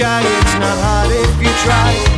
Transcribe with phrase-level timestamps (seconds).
[0.00, 2.09] sky, it's not hard if you try.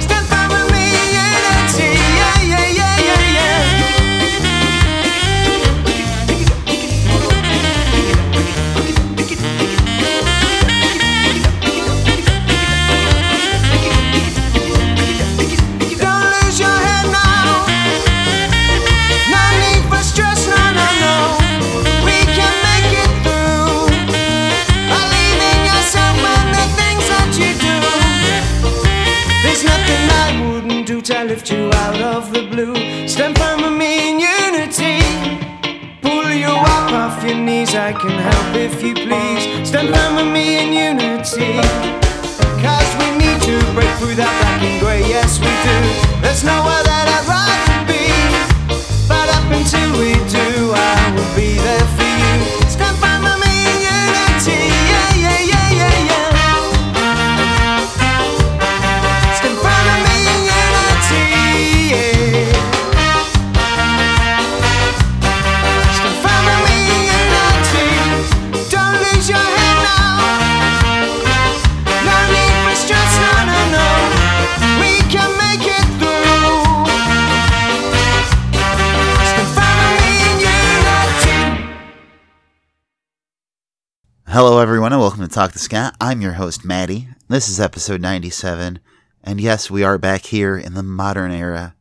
[84.33, 85.95] Hello, everyone, and welcome to Talk to Scott.
[86.01, 87.07] I'm your host, Maddie.
[87.29, 88.81] This is episode 97,
[89.23, 91.75] and yes, we are back here in the modern era.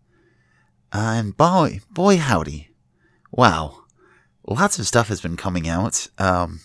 [0.91, 2.72] Uh, and boy, boy, howdy.
[3.31, 3.85] Wow.
[4.45, 6.09] Lots of stuff has been coming out.
[6.17, 6.59] Um,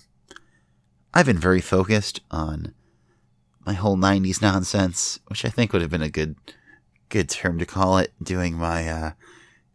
[1.15, 2.75] I've been very focused on
[3.65, 6.35] my whole 90s nonsense, which I think would have been a good
[7.11, 9.11] good term to call it, doing my uh,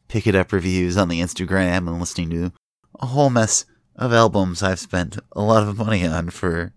[0.09, 2.51] pick it up reviews on the Instagram and listening to
[2.99, 3.63] a whole mess
[3.95, 6.73] of albums I've spent a lot of money on for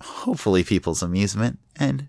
[0.00, 1.58] hopefully people's amusement.
[1.76, 2.08] And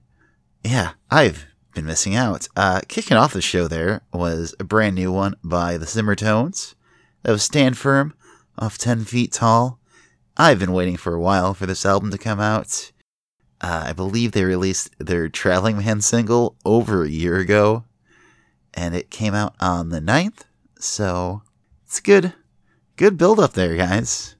[0.64, 2.48] yeah, I've been missing out.
[2.56, 6.76] Uh, kicking off the show there was a brand new one by the Simmertones.
[7.24, 8.14] That was Stand Firm
[8.58, 9.80] off 10 Feet Tall.
[10.38, 12.92] I've been waiting for a while for this album to come out.
[13.60, 17.84] Uh, I believe they released their Traveling Man single over a year ago,
[18.74, 20.46] and it came out on the 9th,
[20.80, 21.44] so
[21.86, 22.34] it's good.
[23.02, 24.36] Good build up there, guys.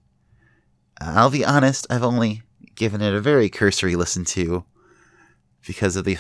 [1.02, 2.44] I'll be honest, I've only
[2.76, 4.66] given it a very cursory listen to
[5.66, 6.20] because of the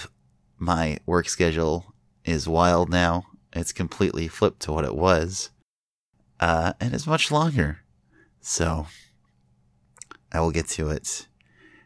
[0.57, 1.93] my work schedule
[2.25, 3.25] is wild now.
[3.53, 5.51] It's completely flipped to what it was,
[6.39, 7.81] uh, and it's much longer.
[8.39, 8.87] So
[10.31, 11.27] I will get to it.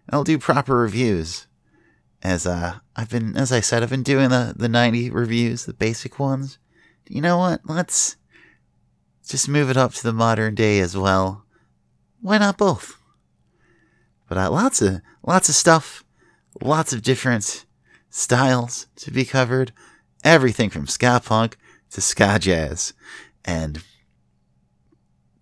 [0.09, 1.47] I'll do proper reviews.
[2.23, 5.73] As uh, I've been, as I said, I've been doing the the ninety reviews, the
[5.73, 6.59] basic ones.
[7.09, 7.59] You know what?
[7.65, 8.15] Let's
[9.27, 11.45] just move it up to the modern day as well.
[12.21, 12.97] Why not both?
[14.27, 16.03] But uh, lots of lots of stuff,
[16.61, 17.65] lots of different
[18.09, 19.71] styles to be covered.
[20.23, 21.57] Everything from ska punk
[21.91, 22.93] to ska jazz,
[23.43, 23.83] and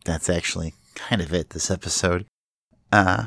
[0.06, 2.26] that's actually kind of it this episode.
[2.92, 3.26] Uh,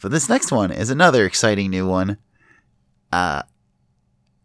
[0.00, 2.18] but this next one is another exciting new one.
[3.12, 3.42] Uh,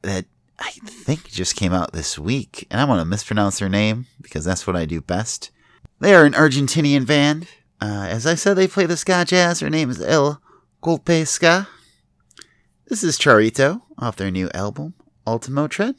[0.01, 0.25] that
[0.61, 4.45] I think just came out this week, and I want to mispronounce their name because
[4.45, 5.49] that's what I do best.
[5.99, 7.47] They are an Argentinian band.
[7.81, 9.59] Uh, as I said, they play the ska jazz.
[9.59, 10.39] Their name is El
[10.83, 11.67] Golpe Ska.
[12.87, 14.93] This is Charito off their new album,
[15.25, 15.95] Ultimo Tread.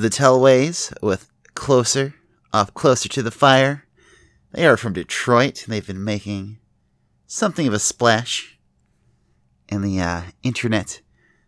[0.00, 2.14] The Tellways with Closer,
[2.52, 3.86] off Closer to the Fire.
[4.52, 5.64] They are from Detroit.
[5.68, 6.58] They've been making
[7.26, 8.58] something of a splash
[9.68, 11.02] in the uh, internet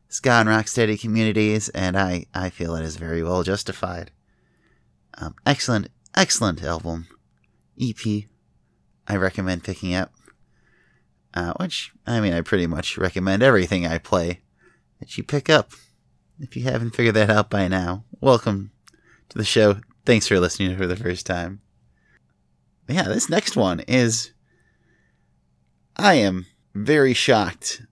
[0.09, 4.11] ska and rocksteady communities, and I, I feel it is very well justified.
[5.17, 7.09] Um, excellent, excellent album.
[7.81, 8.25] EP.
[9.09, 10.13] I recommend picking up.
[11.35, 14.41] Uh, which, I mean, I pretty much recommend everything I play
[15.01, 15.73] that you pick up.
[16.43, 18.73] If you haven't figured that out by now, welcome
[19.29, 19.77] to the show.
[20.05, 21.61] Thanks for listening for the first time.
[22.89, 24.33] Yeah, this next one is.
[25.97, 27.83] I am very shocked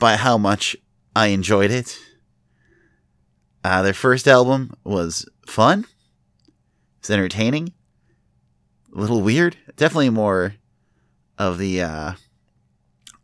[0.00, 0.74] by how much
[1.14, 1.98] I enjoyed it.
[3.62, 5.84] Uh, their first album was fun,
[6.98, 7.74] it's entertaining,
[8.96, 10.54] a little weird, definitely more
[11.36, 12.12] of the uh,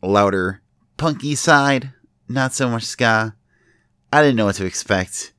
[0.03, 0.61] louder,
[0.95, 1.91] punky side,
[2.29, 3.33] not so much ska.
[4.11, 5.33] I didn't know what to expect.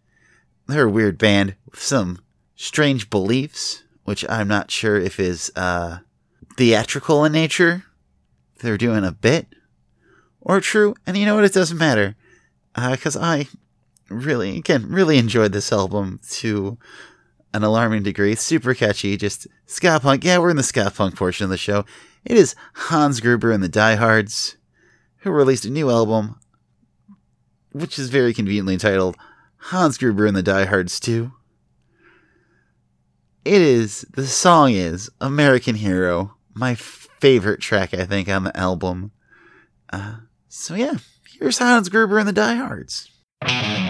[0.66, 2.20] They're a weird band with some
[2.56, 5.98] strange beliefs, which I'm not sure if is uh,
[6.56, 7.84] theatrical in nature.
[8.60, 9.46] They're doing a bit
[10.40, 10.94] or true.
[11.06, 11.44] And you know what?
[11.44, 12.16] It doesn't matter
[12.74, 13.48] because I
[14.08, 16.78] really, again, really enjoyed this album to
[17.52, 18.34] an alarming degree.
[18.34, 20.24] Super catchy, just ska punk.
[20.24, 21.84] Yeah, we're in the ska punk portion of the show.
[22.24, 24.56] It is Hans Gruber and the Diehards,
[25.18, 26.38] who released a new album
[27.76, 29.16] which is very conveniently titled
[29.58, 31.30] Hans Gruber and the Diehards 2.
[33.44, 39.12] It is, the song is American Hero, my favorite track, I think, on the album.
[39.92, 40.16] Uh,
[40.48, 40.94] so, yeah,
[41.38, 43.10] here's Hans Gruber and the Diehards.
[43.46, 43.85] Cool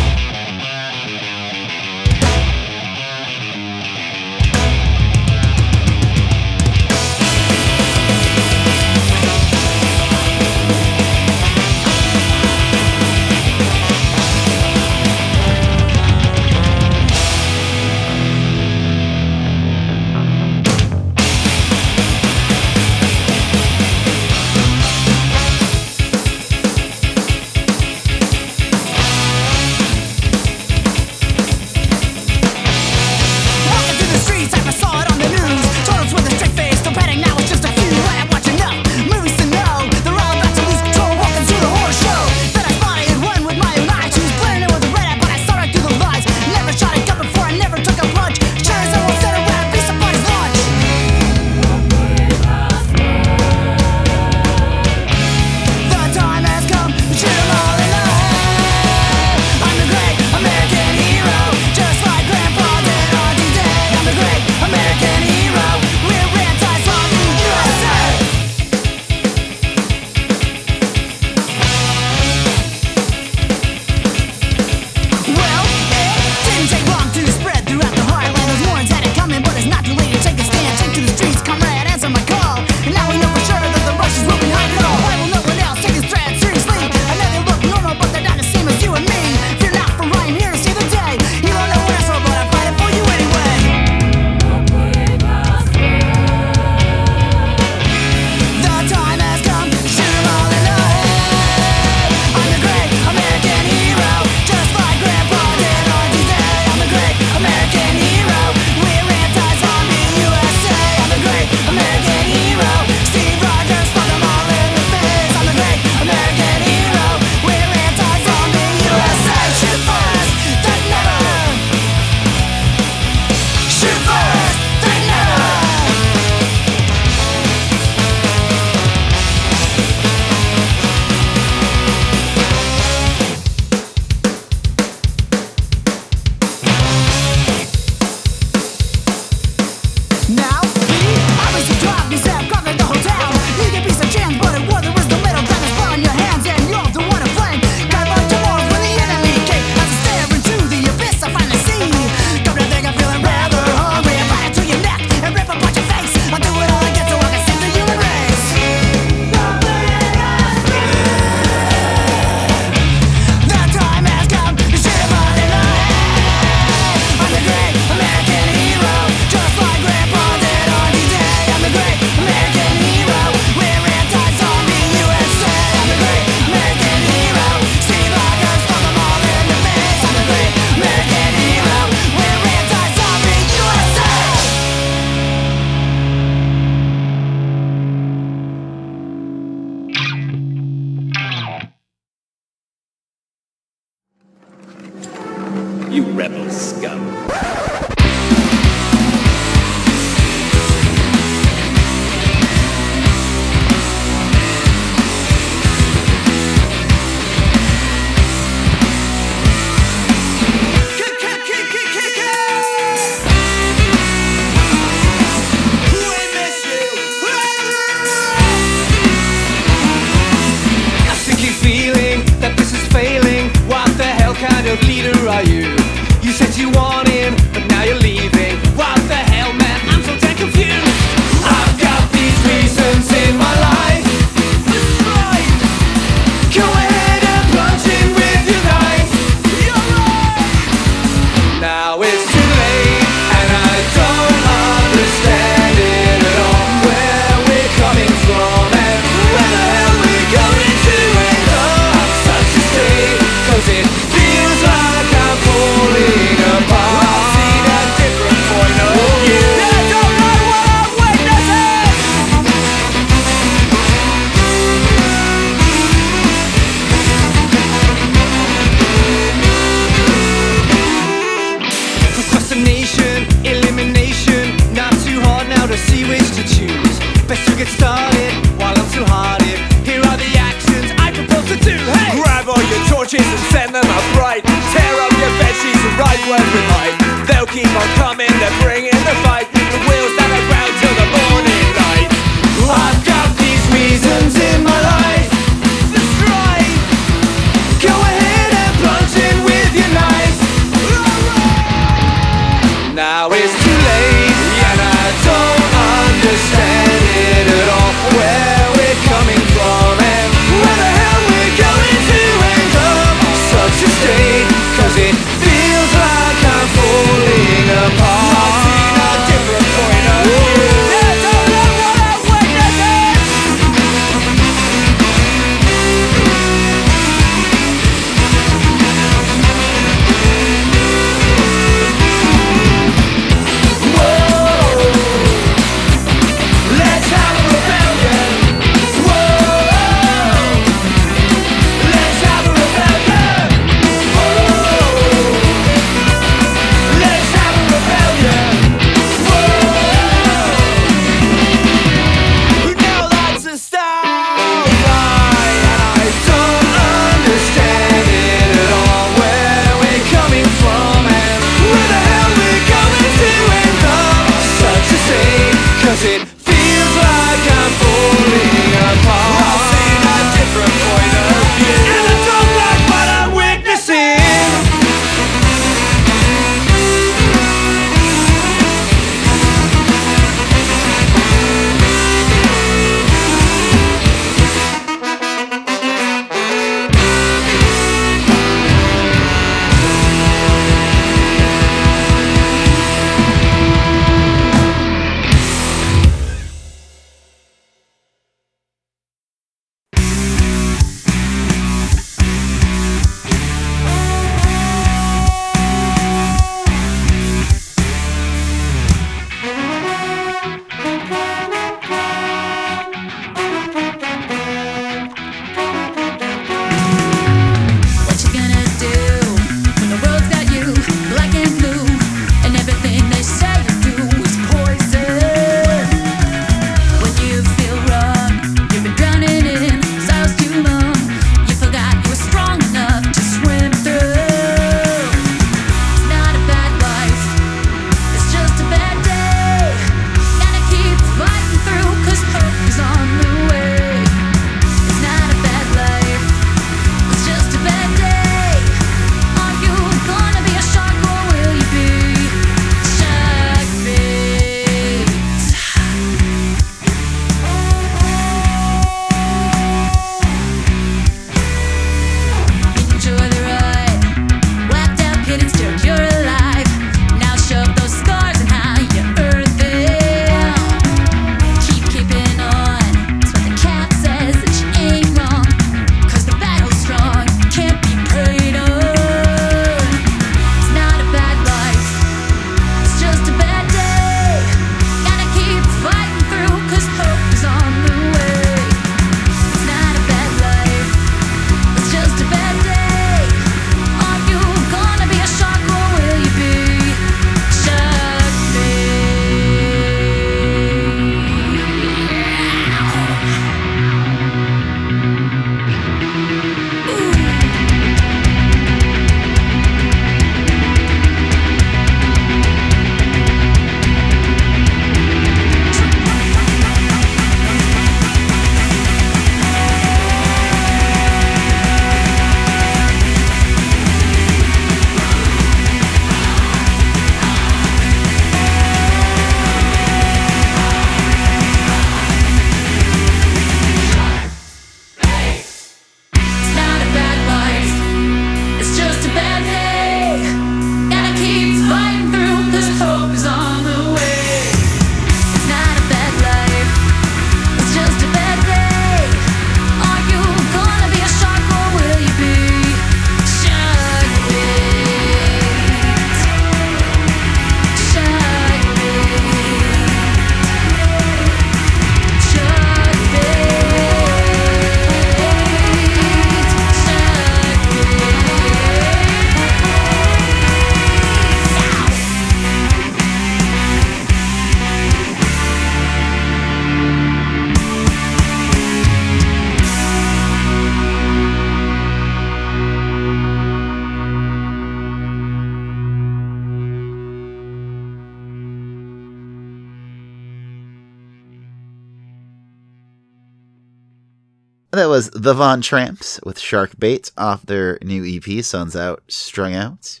[594.80, 599.52] That was the Von Tramps with Shark Bait off their new EP, Sun's Out, Strung
[599.52, 600.00] Out.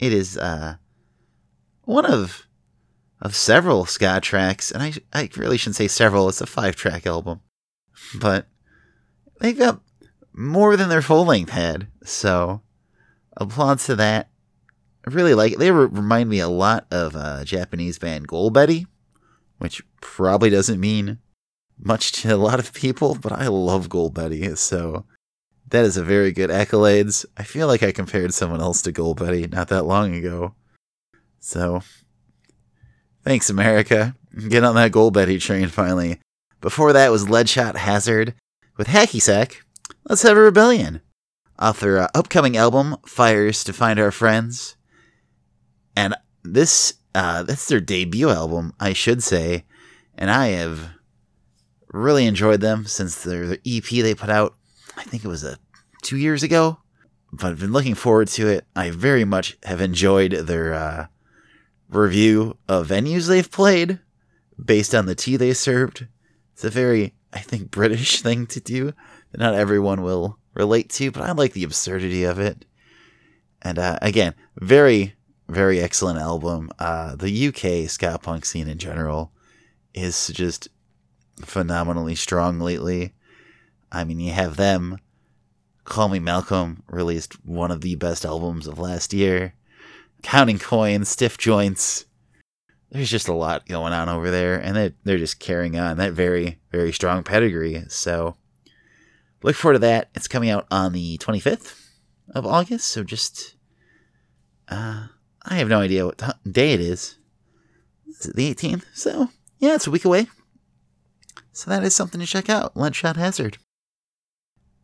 [0.00, 0.78] It is uh,
[1.84, 2.48] one of
[3.22, 6.28] of several ska tracks, and I I really shouldn't say several.
[6.28, 7.40] It's a five track album,
[8.18, 8.48] but
[9.38, 9.80] they've got
[10.32, 11.86] more than their full length had.
[12.02, 12.62] So
[13.36, 14.28] applause to that.
[15.06, 15.60] I really like it.
[15.60, 18.86] They re- remind me a lot of a Japanese band Golbetty,
[19.58, 21.20] which probably doesn't mean
[21.78, 25.04] much to a lot of people, but I love Golbetty, so
[25.68, 27.24] that is a very good accolades.
[27.36, 30.54] I feel like I compared someone else to Golbetty not that long ago.
[31.40, 31.82] So
[33.24, 34.14] thanks, America.
[34.48, 36.20] Get on that Golbetty train finally.
[36.60, 38.34] Before that was Leadshot Hazard
[38.76, 39.64] with Hacky Sack.
[40.08, 41.00] Let's have a rebellion.
[41.58, 44.76] Off their uh, upcoming album, Fires to Find Our Friends.
[45.96, 49.64] And this, uh, that's their debut album, I should say.
[50.16, 50.90] And I have
[51.94, 54.54] really enjoyed them since their the EP they put out.
[54.96, 55.58] I think it was a
[56.02, 56.78] two years ago,
[57.32, 58.66] but I've been looking forward to it.
[58.74, 61.06] I very much have enjoyed their uh,
[61.88, 64.00] review of venues they've played
[64.62, 66.06] based on the tea they served.
[66.52, 68.92] It's a very, I think, British thing to do
[69.30, 72.64] that not everyone will relate to, but I like the absurdity of it.
[73.62, 75.14] And uh, again, very,
[75.48, 76.70] very excellent album.
[76.78, 79.32] Uh, the UK ska punk scene in general
[79.94, 80.68] is just
[81.40, 83.14] phenomenally strong lately.
[83.90, 84.98] I mean, you have them.
[85.84, 89.54] Call Me Malcolm released one of the best albums of last year.
[90.22, 92.06] Counting Coins, Stiff Joints.
[92.90, 96.12] There's just a lot going on over there, and they, they're just carrying on that
[96.12, 97.84] very, very strong pedigree.
[97.88, 98.36] So
[99.42, 100.10] look forward to that.
[100.14, 101.78] It's coming out on the 25th
[102.34, 103.56] of August, so just.
[104.68, 105.08] Uh,
[105.44, 107.16] I have no idea what t- day it is.
[108.08, 108.84] Is it the 18th?
[108.94, 110.28] So, yeah, it's a week away.
[111.54, 112.74] So that is something to check out.
[112.74, 113.58] Leadshot Hazard.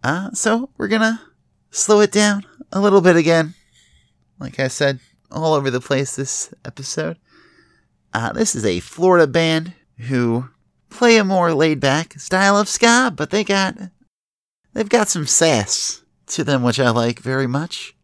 [0.04, 1.20] Uh, so we're gonna
[1.70, 3.54] slow it down a little bit again.
[4.38, 5.00] Like I said,
[5.32, 7.18] all over the place this episode.
[8.14, 10.48] Uh, this is a Florida band who
[10.90, 13.76] play a more laid back style of ska, but they got
[14.72, 17.96] they've got some sass to them, which I like very much.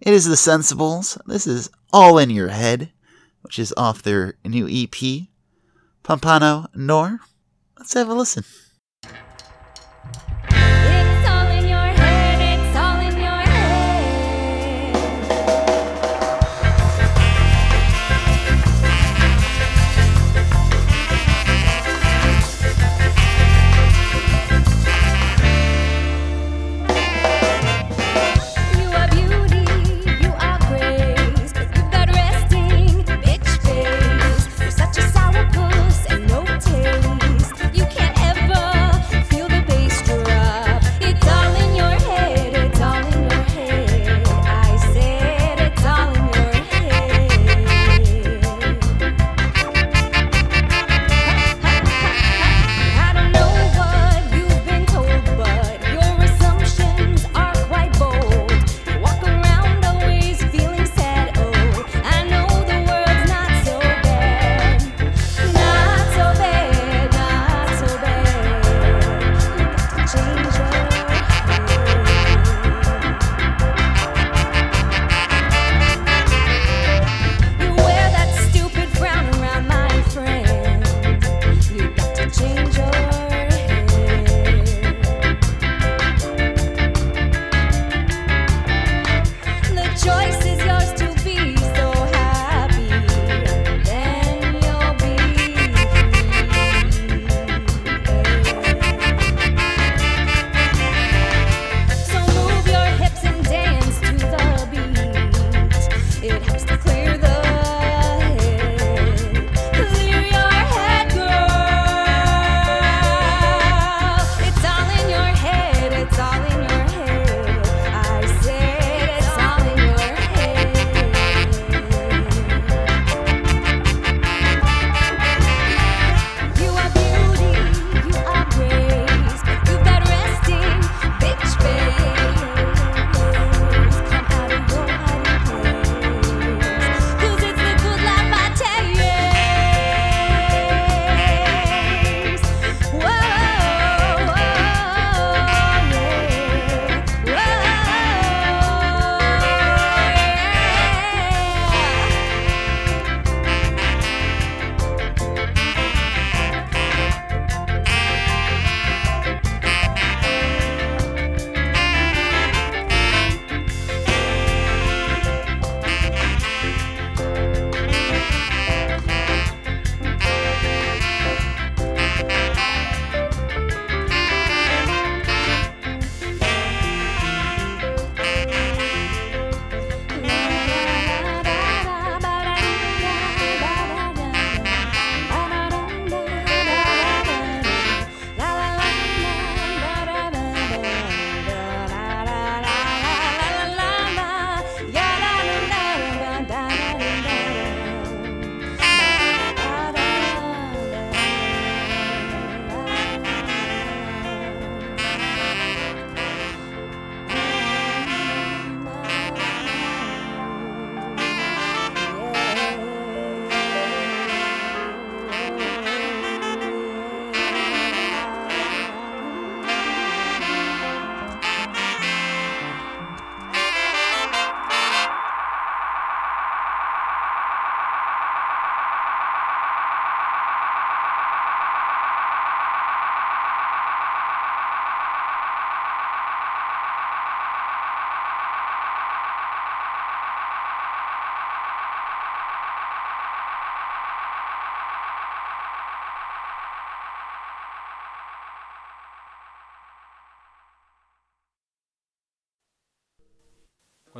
[0.00, 1.18] It is the Sensibles.
[1.24, 2.92] This is All in Your Head,
[3.40, 5.28] which is off their new EP,
[6.02, 7.20] Pompano Nor.
[7.78, 8.44] Let's have a listen.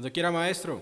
[0.07, 0.81] Cuando quiera, maestro.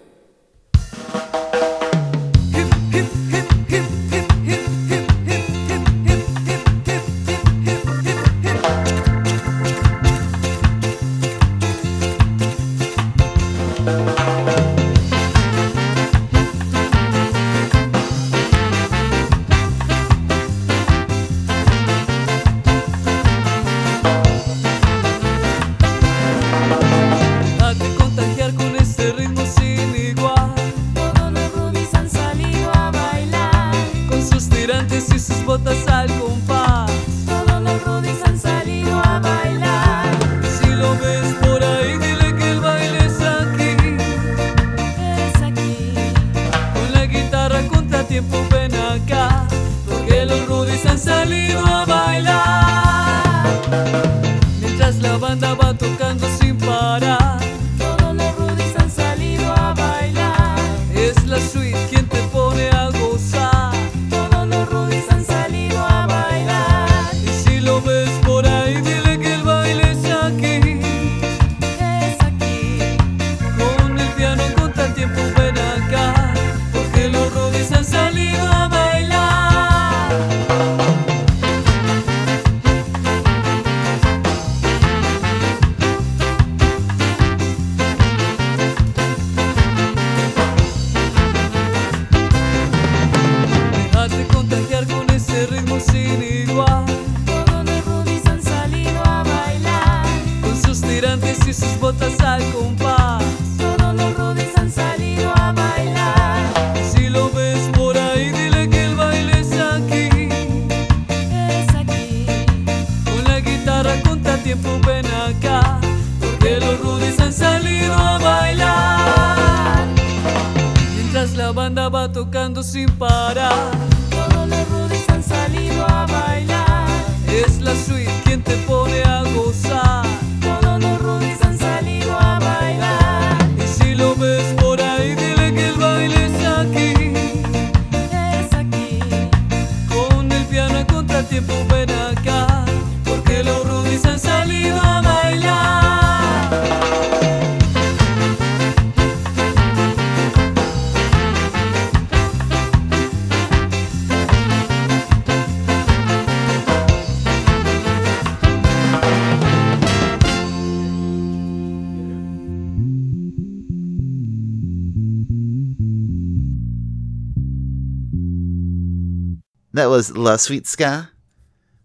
[169.74, 171.10] That was La Sweet Ska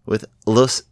[0.06, 0.84] with Los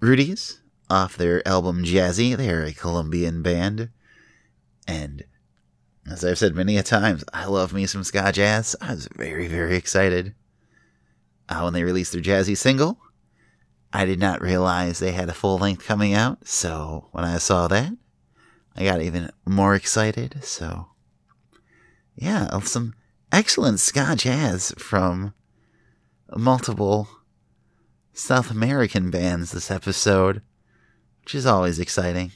[0.00, 2.34] Rudies off their album Jazzy.
[2.34, 3.90] They are a Colombian band.
[4.88, 5.24] And
[6.10, 8.74] as I've said many a times, I love me some ska jazz.
[8.80, 10.34] I was very, very excited
[11.50, 12.98] uh, when they released their Jazzy single.
[13.92, 16.48] I did not realize they had a full length coming out.
[16.48, 17.92] So when I saw that,
[18.74, 20.42] I got even more excited.
[20.42, 20.86] So,
[22.14, 22.94] yeah, some
[23.30, 25.34] excellent ska jazz from
[26.36, 27.08] multiple
[28.12, 30.42] South American bands this episode,
[31.22, 32.32] which is always exciting.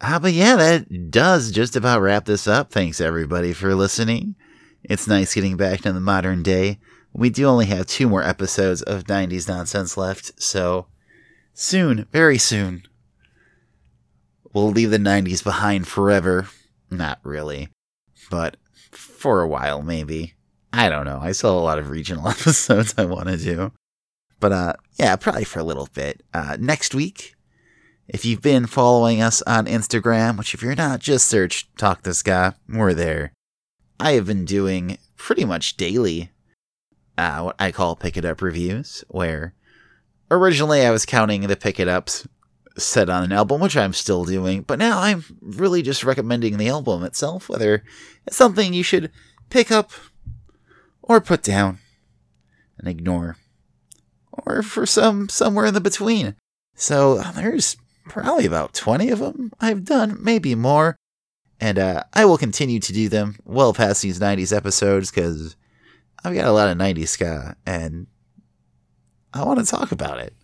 [0.00, 2.70] Uh, but yeah, that does just about wrap this up.
[2.70, 4.34] Thanks everybody for listening.
[4.82, 6.78] It's nice getting back to the modern day.
[7.12, 10.86] We do only have two more episodes of 90s nonsense left, so
[11.54, 12.82] soon, very soon,
[14.52, 16.48] we'll leave the 90s behind forever.
[16.90, 17.68] Not really,
[18.30, 18.58] but
[18.90, 20.35] for a while maybe.
[20.76, 21.18] I don't know.
[21.22, 23.72] I still have a lot of regional episodes I want to do.
[24.38, 26.22] But uh yeah, probably for a little bit.
[26.34, 27.34] Uh next week,
[28.06, 32.22] if you've been following us on Instagram, which if you're not, just search Talk This
[32.22, 32.52] Guy.
[32.68, 33.32] We're there.
[33.98, 36.30] I have been doing pretty much daily
[37.16, 39.54] uh what I call pick it up reviews, where
[40.30, 42.28] originally I was counting the pick it ups
[42.76, 46.68] set on an album, which I'm still doing, but now I'm really just recommending the
[46.68, 47.82] album itself, whether
[48.26, 49.10] it's something you should
[49.48, 49.92] pick up
[51.06, 51.78] or put down
[52.78, 53.36] and ignore,
[54.30, 56.36] or for some somewhere in the between.
[56.74, 57.76] So uh, there's
[58.08, 60.96] probably about 20 of them I've done, maybe more.
[61.58, 65.56] And uh, I will continue to do them well past these 90s episodes because
[66.22, 68.06] I've got a lot of 90s ska and
[69.32, 70.34] I want to talk about it.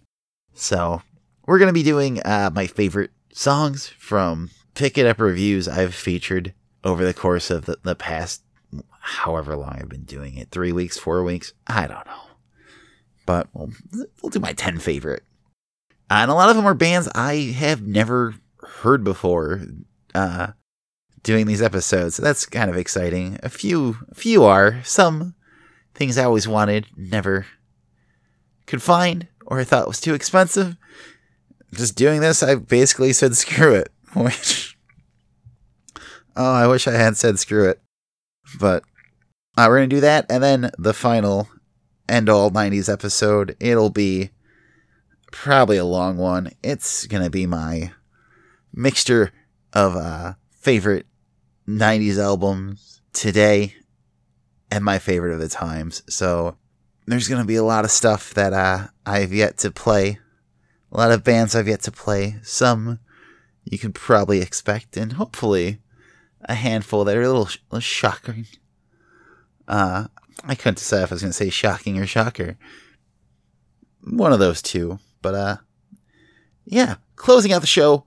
[0.55, 1.03] So
[1.47, 5.95] we're going to be doing uh, my favorite songs from Pick It Up reviews I've
[5.95, 8.43] featured over the course of the, the past
[9.01, 12.23] however long I've been doing it three weeks, four weeks, I don't know.
[13.27, 13.71] But we'll,
[14.23, 15.23] we'll do my 10 favorite.
[16.11, 19.63] And a lot of them are bands I have never heard before.
[20.15, 20.49] Uh,
[21.23, 22.17] doing these episodes.
[22.17, 23.39] So that's kind of exciting.
[23.43, 25.35] A few, a few are some
[25.95, 27.47] things I always wanted, never
[28.67, 30.77] could find, or I thought was too expensive.
[31.73, 33.91] Just doing this, I basically said screw it.
[34.15, 34.77] Which,
[36.37, 37.81] oh, I wish I had said screw it,
[38.59, 38.85] but
[39.57, 41.49] uh, we're gonna do that, and then the final
[42.09, 43.57] end all '90s episode.
[43.61, 44.31] It'll be
[45.31, 46.51] probably a long one.
[46.63, 47.93] It's gonna be my
[48.75, 49.33] mixture
[49.73, 51.07] of uh, favorite
[51.69, 53.75] 90s albums today
[54.71, 56.03] and my favorite of the times.
[56.09, 56.57] So
[57.07, 60.19] there's going to be a lot of stuff that uh, I've yet to play,
[60.91, 62.37] a lot of bands I've yet to play.
[62.43, 62.99] Some
[63.65, 65.79] you can probably expect, and hopefully
[66.45, 68.47] a handful that are a little, sh- little shocking.
[69.69, 70.07] Uh,
[70.45, 72.57] I couldn't decide if I was going to say shocking or shocker.
[74.05, 74.99] One of those two.
[75.21, 75.57] But uh,
[76.65, 78.05] yeah, closing out the show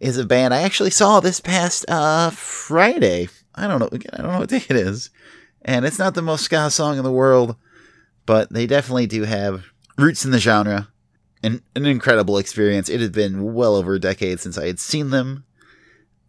[0.00, 3.28] is a band I actually saw this past uh Friday.
[3.54, 3.88] I don't know.
[4.12, 5.10] I don't know what day it is,
[5.62, 7.56] and it's not the most ska song in the world,
[8.26, 9.64] but they definitely do have
[9.96, 10.88] roots in the genre.
[11.42, 12.88] and an incredible experience.
[12.88, 15.44] It had been well over a decade since I had seen them.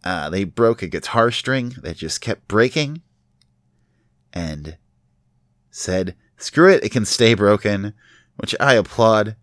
[0.04, 3.02] Uh, they broke a guitar string that just kept breaking,
[4.32, 4.76] and
[5.70, 7.94] said, "Screw it, it can stay broken,"
[8.36, 9.36] which I applaud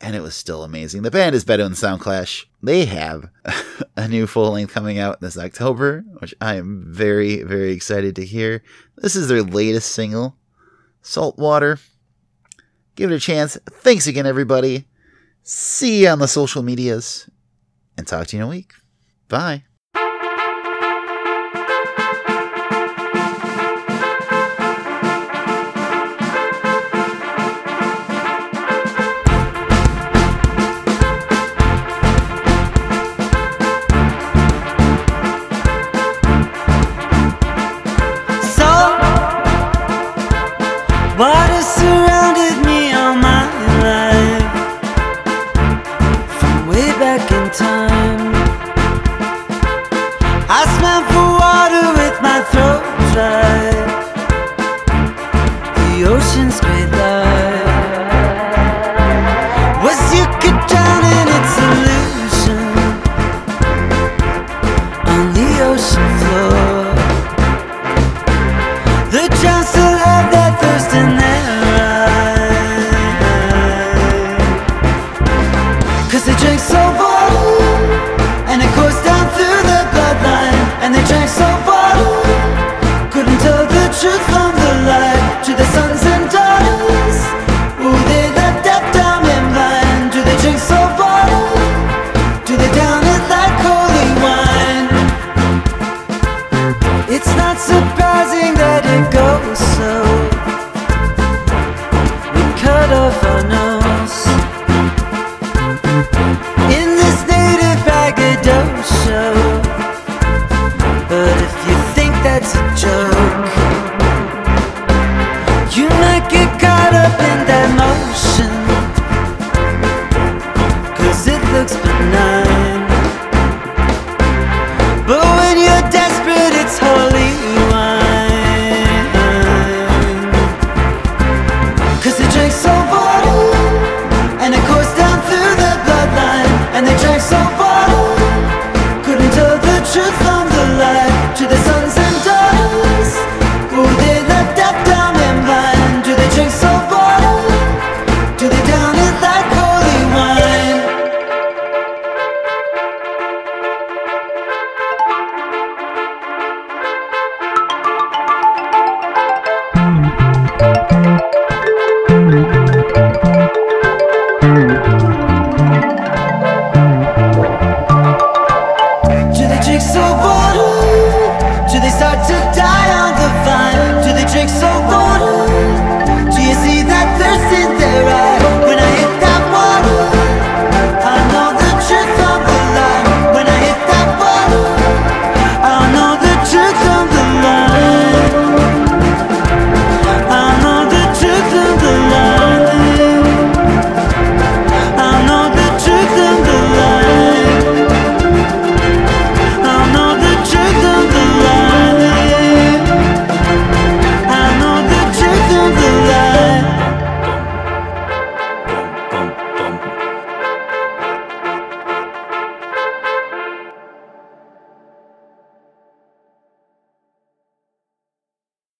[0.00, 1.02] and it was still amazing.
[1.02, 2.44] The band is Bedouin Soundclash.
[2.62, 3.30] They have
[3.96, 8.24] a new full length coming out this October, which I am very, very excited to
[8.24, 8.62] hear.
[8.96, 10.36] This is their latest single,
[11.02, 11.78] Saltwater.
[12.94, 13.56] Give it a chance.
[13.68, 14.86] Thanks again, everybody.
[15.42, 17.28] See you on the social medias,
[17.96, 18.72] and talk to you in a week.
[19.28, 19.64] Bye.